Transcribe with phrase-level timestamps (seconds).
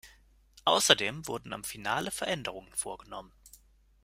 [0.65, 3.31] Außerdem wurden am Finale Veränderungen vorgenommen.